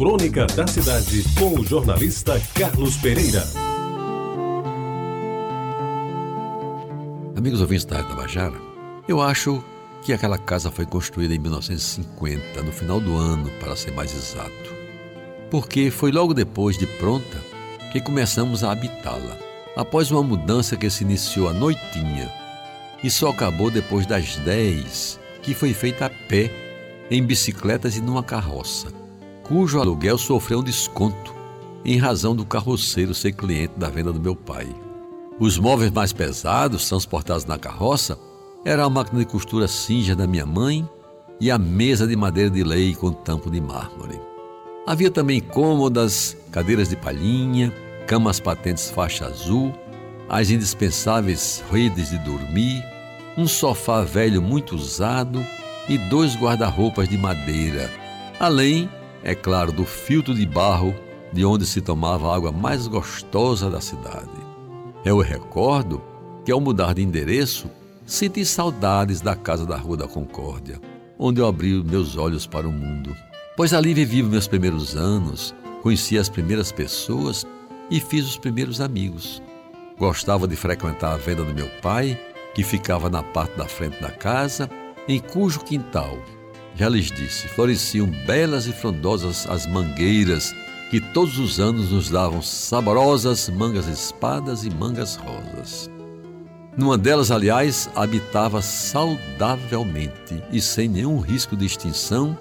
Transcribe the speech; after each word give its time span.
Crônica 0.00 0.46
da 0.46 0.66
Cidade, 0.66 1.22
com 1.38 1.60
o 1.60 1.62
jornalista 1.62 2.40
Carlos 2.54 2.96
Pereira. 2.96 3.44
Amigos 7.36 7.60
ouvintes 7.60 7.84
da 7.84 8.02
Tabajara, 8.02 8.58
eu 9.06 9.20
acho 9.20 9.62
que 10.00 10.14
aquela 10.14 10.38
casa 10.38 10.70
foi 10.70 10.86
construída 10.86 11.34
em 11.34 11.38
1950, 11.38 12.62
no 12.62 12.72
final 12.72 12.98
do 12.98 13.14
ano, 13.14 13.50
para 13.60 13.76
ser 13.76 13.92
mais 13.92 14.14
exato. 14.14 14.74
Porque 15.50 15.90
foi 15.90 16.10
logo 16.10 16.32
depois 16.32 16.78
de 16.78 16.86
pronta 16.86 17.36
que 17.92 18.00
começamos 18.00 18.64
a 18.64 18.72
habitá-la, 18.72 19.36
após 19.76 20.10
uma 20.10 20.22
mudança 20.22 20.78
que 20.78 20.88
se 20.88 21.04
iniciou 21.04 21.46
à 21.46 21.52
noitinha 21.52 22.32
e 23.04 23.10
só 23.10 23.28
acabou 23.28 23.70
depois 23.70 24.06
das 24.06 24.36
10, 24.36 25.20
que 25.42 25.52
foi 25.52 25.74
feita 25.74 26.06
a 26.06 26.10
pé, 26.10 26.50
em 27.10 27.22
bicicletas 27.22 27.98
e 27.98 28.00
numa 28.00 28.22
carroça, 28.22 28.98
cujo 29.50 29.80
aluguel 29.80 30.16
sofreu 30.16 30.60
um 30.60 30.62
desconto 30.62 31.34
em 31.84 31.98
razão 31.98 32.36
do 32.36 32.46
carroceiro 32.46 33.12
ser 33.12 33.32
cliente 33.32 33.72
da 33.76 33.88
venda 33.88 34.12
do 34.12 34.20
meu 34.20 34.36
pai. 34.36 34.68
Os 35.40 35.58
móveis 35.58 35.90
mais 35.90 36.12
pesados, 36.12 36.88
transportados 36.88 37.44
na 37.46 37.58
carroça, 37.58 38.16
era 38.64 38.84
a 38.84 38.88
máquina 38.88 39.18
de 39.18 39.26
costura 39.26 39.66
cinja 39.66 40.14
da 40.14 40.24
minha 40.24 40.46
mãe 40.46 40.88
e 41.40 41.50
a 41.50 41.58
mesa 41.58 42.06
de 42.06 42.14
madeira 42.14 42.48
de 42.48 42.62
lei 42.62 42.94
com 42.94 43.10
tampo 43.10 43.50
de 43.50 43.60
mármore. 43.60 44.20
Havia 44.86 45.10
também 45.10 45.40
cômodas, 45.40 46.36
cadeiras 46.52 46.88
de 46.88 46.94
palhinha, 46.94 47.74
camas 48.06 48.38
patentes 48.38 48.88
faixa 48.88 49.26
azul, 49.26 49.74
as 50.28 50.48
indispensáveis 50.50 51.64
redes 51.72 52.10
de 52.10 52.18
dormir, 52.18 52.84
um 53.36 53.48
sofá 53.48 54.02
velho 54.02 54.40
muito 54.40 54.76
usado 54.76 55.44
e 55.88 55.98
dois 55.98 56.36
guarda-roupas 56.36 57.08
de 57.08 57.18
madeira, 57.18 57.90
além, 58.38 58.88
é 59.22 59.34
claro, 59.34 59.72
do 59.72 59.84
filtro 59.84 60.34
de 60.34 60.46
barro 60.46 60.94
de 61.32 61.44
onde 61.44 61.66
se 61.66 61.80
tomava 61.80 62.28
a 62.28 62.36
água 62.36 62.50
mais 62.50 62.86
gostosa 62.86 63.70
da 63.70 63.80
cidade. 63.80 64.30
Eu 65.04 65.18
recordo 65.20 66.02
que, 66.44 66.52
ao 66.52 66.60
mudar 66.60 66.94
de 66.94 67.02
endereço, 67.02 67.70
senti 68.04 68.44
saudades 68.44 69.20
da 69.20 69.36
casa 69.36 69.64
da 69.64 69.76
Rua 69.76 69.98
da 69.98 70.08
Concórdia, 70.08 70.80
onde 71.18 71.40
eu 71.40 71.46
abri 71.46 71.82
meus 71.84 72.16
olhos 72.16 72.46
para 72.46 72.68
o 72.68 72.72
mundo. 72.72 73.14
Pois 73.56 73.72
ali 73.72 73.94
vivi 73.94 74.22
meus 74.22 74.48
primeiros 74.48 74.96
anos, 74.96 75.54
conheci 75.82 76.18
as 76.18 76.28
primeiras 76.28 76.72
pessoas 76.72 77.46
e 77.90 78.00
fiz 78.00 78.26
os 78.26 78.38
primeiros 78.38 78.80
amigos. 78.80 79.42
Gostava 79.98 80.48
de 80.48 80.56
frequentar 80.56 81.12
a 81.12 81.16
venda 81.16 81.44
do 81.44 81.54
meu 81.54 81.68
pai, 81.82 82.18
que 82.54 82.64
ficava 82.64 83.08
na 83.10 83.22
parte 83.22 83.56
da 83.56 83.66
frente 83.66 84.00
da 84.00 84.10
casa, 84.10 84.68
em 85.06 85.20
cujo 85.20 85.60
quintal, 85.60 86.18
já 86.74 86.88
lhes 86.88 87.10
disse, 87.10 87.48
floresciam 87.48 88.06
belas 88.26 88.66
e 88.66 88.72
frondosas 88.72 89.46
as 89.48 89.66
mangueiras 89.66 90.54
que 90.90 91.00
todos 91.00 91.38
os 91.38 91.60
anos 91.60 91.92
nos 91.92 92.10
davam 92.10 92.42
saborosas 92.42 93.48
mangas 93.48 93.86
espadas 93.86 94.64
e 94.64 94.70
mangas 94.70 95.16
rosas. 95.16 95.90
Numa 96.76 96.96
delas, 96.96 97.30
aliás, 97.30 97.90
habitava 97.94 98.62
saudavelmente 98.62 100.42
e 100.52 100.60
sem 100.60 100.88
nenhum 100.88 101.18
risco 101.18 101.56
de 101.56 101.66
extinção 101.66 102.36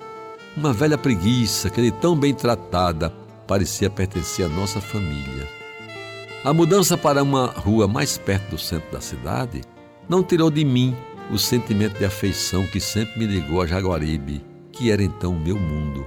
uma 0.55 0.73
velha 0.73 0.97
preguiça 0.97 1.69
que, 1.69 1.81
de 1.81 1.91
tão 1.91 2.15
bem 2.15 2.33
tratada, 2.33 3.13
parecia 3.47 3.89
pertencer 3.89 4.45
à 4.45 4.49
nossa 4.49 4.79
família. 4.79 5.47
A 6.43 6.53
mudança 6.53 6.97
para 6.97 7.21
uma 7.21 7.47
rua 7.47 7.87
mais 7.87 8.17
perto 8.17 8.51
do 8.51 8.57
centro 8.57 8.91
da 8.91 9.01
cidade 9.01 9.61
não 10.07 10.23
tirou 10.23 10.49
de 10.49 10.63
mim 10.63 10.95
o 11.29 11.37
sentimento 11.37 11.97
de 11.97 12.05
afeição 12.05 12.65
que 12.67 12.79
sempre 12.79 13.19
me 13.19 13.25
ligou 13.25 13.61
a 13.61 13.67
Jaguaribe, 13.67 14.43
que 14.71 14.91
era 14.91 15.03
então 15.03 15.33
o 15.33 15.39
meu 15.39 15.57
mundo. 15.57 16.05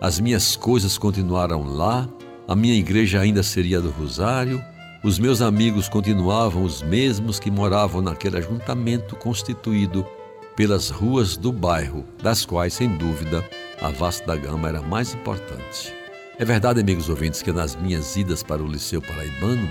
As 0.00 0.20
minhas 0.20 0.56
coisas 0.56 0.98
continuaram 0.98 1.64
lá, 1.64 2.08
a 2.46 2.54
minha 2.54 2.74
igreja 2.74 3.20
ainda 3.20 3.42
seria 3.42 3.80
do 3.80 3.90
Rosário, 3.90 4.62
os 5.02 5.18
meus 5.18 5.40
amigos 5.42 5.88
continuavam 5.88 6.62
os 6.62 6.82
mesmos 6.82 7.40
que 7.40 7.50
moravam 7.50 8.00
naquele 8.00 8.38
ajuntamento 8.38 9.16
constituído 9.16 10.06
pelas 10.54 10.90
ruas 10.90 11.36
do 11.36 11.50
bairro, 11.50 12.04
das 12.22 12.44
quais, 12.44 12.74
sem 12.74 12.96
dúvida, 12.96 13.44
a 13.80 13.88
Vasta 13.88 14.26
da 14.26 14.36
Gama 14.36 14.68
era 14.68 14.80
mais 14.82 15.14
importante. 15.14 15.92
É 16.38 16.44
verdade, 16.44 16.80
amigos 16.80 17.08
ouvintes, 17.08 17.42
que 17.42 17.52
nas 17.52 17.74
minhas 17.74 18.16
idas 18.16 18.42
para 18.42 18.62
o 18.62 18.66
Liceu 18.66 19.02
Paraibano, 19.02 19.70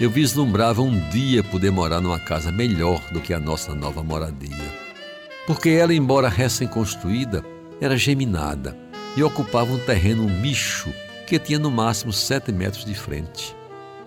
eu 0.00 0.10
vislumbrava 0.10 0.82
um 0.82 0.98
dia 1.10 1.44
poder 1.44 1.70
morar 1.70 2.00
numa 2.00 2.18
casa 2.18 2.50
melhor 2.50 3.00
do 3.12 3.20
que 3.20 3.32
a 3.32 3.38
nossa 3.38 3.74
nova 3.74 4.02
moradia. 4.02 4.72
Porque 5.46 5.70
ela, 5.70 5.94
embora 5.94 6.28
recém-construída, 6.28 7.44
era 7.80 7.96
geminada 7.96 8.76
e 9.16 9.22
ocupava 9.22 9.72
um 9.72 9.78
terreno 9.78 10.24
micho 10.28 10.92
que 11.26 11.38
tinha 11.38 11.58
no 11.58 11.70
máximo 11.70 12.12
sete 12.12 12.52
metros 12.52 12.84
de 12.84 12.94
frente. 12.94 13.54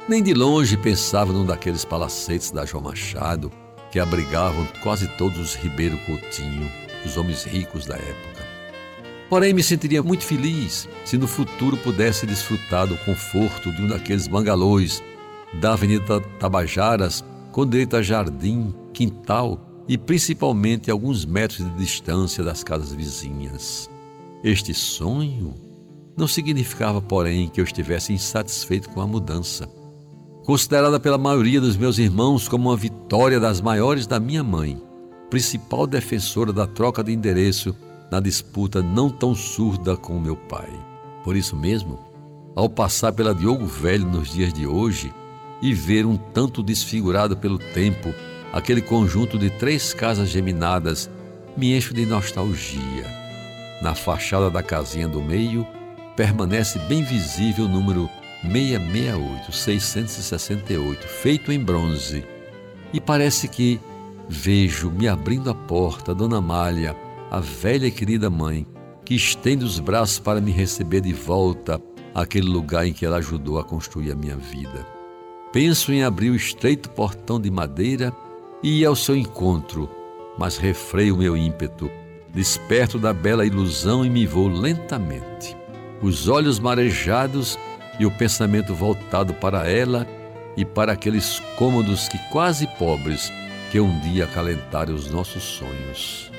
Nem 0.07 0.21
de 0.21 0.33
longe 0.33 0.77
pensava 0.77 1.33
num 1.33 1.45
daqueles 1.45 1.83
palacetes 1.83 2.51
da 2.51 2.65
João 2.65 2.83
Machado 2.83 3.51
que 3.91 3.99
abrigavam 3.99 4.67
quase 4.83 5.07
todos 5.17 5.39
os 5.39 5.55
Ribeiro 5.55 5.97
Coutinho, 5.99 6.71
os 7.05 7.17
homens 7.17 7.43
ricos 7.43 7.85
da 7.85 7.95
época. 7.95 8.45
Porém, 9.29 9.53
me 9.53 9.63
sentiria 9.63 10.03
muito 10.03 10.23
feliz 10.23 10.87
se 11.03 11.17
no 11.17 11.27
futuro 11.27 11.77
pudesse 11.77 12.25
desfrutar 12.25 12.85
do 12.87 12.97
conforto 12.97 13.71
de 13.71 13.81
um 13.81 13.87
daqueles 13.87 14.27
bangalôs 14.27 15.01
da 15.59 15.73
Avenida 15.73 16.21
Tabajaras, 16.39 17.23
com 17.51 17.65
direito 17.65 17.95
a 17.95 18.01
jardim, 18.01 18.73
quintal 18.93 19.59
e 19.87 19.97
principalmente 19.97 20.89
alguns 20.89 21.25
metros 21.25 21.59
de 21.59 21.77
distância 21.77 22.43
das 22.43 22.63
casas 22.63 22.93
vizinhas. 22.93 23.89
Este 24.43 24.73
sonho 24.73 25.53
não 26.17 26.27
significava, 26.27 27.01
porém, 27.01 27.47
que 27.47 27.59
eu 27.59 27.65
estivesse 27.65 28.13
insatisfeito 28.13 28.89
com 28.89 29.01
a 29.01 29.07
mudança 29.07 29.69
considerada 30.45 30.99
pela 30.99 31.17
maioria 31.17 31.59
dos 31.59 31.75
meus 31.75 31.97
irmãos 31.97 32.47
como 32.47 32.69
uma 32.69 32.77
vitória 32.77 33.39
das 33.39 33.59
maiores 33.59 34.05
da 34.05 34.19
minha 34.19 34.43
mãe, 34.43 34.79
principal 35.27 35.87
defensora 35.87 36.53
da 36.53 36.67
troca 36.67 37.03
de 37.03 37.11
endereço 37.11 37.75
na 38.11 38.19
disputa 38.19 38.81
não 38.83 39.09
tão 39.09 39.33
surda 39.33 39.97
com 39.97 40.19
meu 40.19 40.35
pai. 40.35 40.69
Por 41.23 41.35
isso 41.35 41.55
mesmo, 41.55 41.99
ao 42.55 42.69
passar 42.69 43.11
pela 43.11 43.33
Diogo 43.33 43.65
Velho 43.65 44.05
nos 44.05 44.31
dias 44.31 44.53
de 44.53 44.67
hoje 44.67 45.11
e 45.65 45.73
ver 45.73 46.05
um 46.05 46.15
tanto 46.15 46.61
desfigurado 46.61 47.35
pelo 47.35 47.57
tempo 47.57 48.13
aquele 48.53 48.83
conjunto 48.83 49.35
de 49.35 49.49
três 49.49 49.95
casas 49.95 50.29
geminadas, 50.29 51.09
me 51.57 51.75
encho 51.75 51.91
de 51.91 52.05
nostalgia. 52.05 53.07
Na 53.81 53.95
fachada 53.95 54.51
da 54.51 54.61
casinha 54.61 55.07
do 55.07 55.19
meio 55.23 55.65
permanece 56.15 56.77
bem 56.87 57.03
visível 57.03 57.65
o 57.65 57.67
número 57.67 58.07
668, 58.43 59.51
668, 59.51 61.07
feito 61.07 61.51
em 61.51 61.59
bronze. 61.59 62.23
E 62.93 63.01
parece 63.01 63.47
que 63.47 63.81
vejo 64.29 64.91
me 64.91 65.07
abrindo 65.07 65.49
a 65.49 65.55
porta 65.55 66.13
Dona 66.13 66.39
Malha, 66.39 66.95
a 67.31 67.39
velha 67.39 67.87
e 67.87 67.91
querida 67.91 68.29
mãe, 68.29 68.67
que 69.03 69.15
estende 69.15 69.65
os 69.65 69.79
braços 69.79 70.19
para 70.19 70.39
me 70.39 70.51
receber 70.51 71.01
de 71.01 71.11
volta 71.11 71.81
àquele 72.13 72.47
lugar 72.47 72.85
em 72.85 72.93
que 72.93 73.03
ela 73.03 73.17
ajudou 73.17 73.57
a 73.57 73.63
construir 73.63 74.11
a 74.11 74.15
minha 74.15 74.37
vida. 74.37 74.94
Penso 75.55 75.93
em 75.93 76.03
abrir 76.03 76.31
o 76.31 76.35
estreito 76.35 76.89
portão 76.89 77.39
de 77.39 77.49
madeira 77.49 78.11
e 78.61 78.81
ir 78.81 78.85
ao 78.85 78.93
seu 78.93 79.15
encontro, 79.15 79.89
mas 80.37 80.57
refreio 80.57 81.15
meu 81.15 81.37
ímpeto, 81.37 81.89
desperto 82.33 82.99
da 82.99 83.13
bela 83.13 83.45
ilusão 83.45 84.05
e 84.05 84.09
me 84.09 84.27
vou 84.27 84.49
lentamente. 84.49 85.55
Os 86.01 86.27
olhos 86.27 86.59
marejados 86.59 87.57
e 87.97 88.05
o 88.05 88.11
pensamento 88.11 88.75
voltado 88.75 89.33
para 89.35 89.65
ela 89.65 90.05
e 90.57 90.65
para 90.65 90.91
aqueles 90.91 91.39
cômodos 91.57 92.09
que 92.09 92.17
quase 92.33 92.67
pobres 92.77 93.31
que 93.71 93.79
um 93.79 93.97
dia 94.01 94.25
acalentaram 94.25 94.93
os 94.93 95.09
nossos 95.09 95.43
sonhos. 95.43 96.29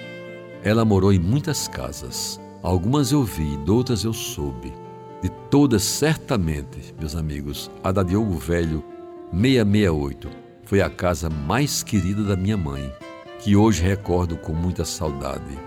Ela 0.63 0.85
morou 0.85 1.11
em 1.11 1.19
muitas 1.19 1.67
casas. 1.67 2.39
Algumas 2.63 3.13
eu 3.13 3.25
vi, 3.25 3.59
outras 3.67 4.05
eu 4.05 4.13
soube. 4.13 4.75
De 5.23 5.31
todas, 5.49 5.85
certamente, 5.85 6.95
meus 7.01 7.17
amigos, 7.17 7.71
a 7.83 7.91
da 7.91 8.03
Diogo 8.03 8.37
Velho 8.37 8.85
668 9.33 10.31
foi 10.65 10.81
a 10.81 10.91
casa 10.91 11.29
mais 11.31 11.83
querida 11.83 12.23
da 12.23 12.37
minha 12.37 12.57
mãe, 12.57 12.93
que 13.41 13.55
hoje 13.55 13.83
recordo 13.83 14.37
com 14.37 14.53
muita 14.53 14.85
saudade. 14.85 15.59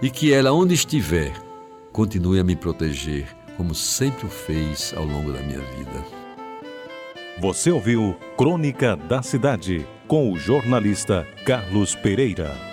E 0.00 0.10
que 0.10 0.32
ela, 0.32 0.52
onde 0.52 0.74
estiver, 0.74 1.32
continue 1.92 2.38
a 2.40 2.44
me 2.44 2.56
proteger 2.56 3.26
como 3.56 3.74
sempre 3.74 4.26
o 4.26 4.30
fez 4.30 4.94
ao 4.96 5.04
longo 5.04 5.32
da 5.32 5.40
minha 5.40 5.58
vida. 5.58 6.04
Você 7.40 7.70
ouviu 7.70 8.16
Crônica 8.36 8.96
da 8.96 9.22
Cidade 9.22 9.86
com 10.06 10.32
o 10.32 10.38
jornalista 10.38 11.26
Carlos 11.44 11.94
Pereira. 11.94 12.67